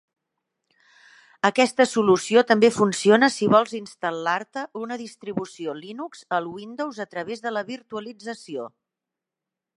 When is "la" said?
7.57-7.65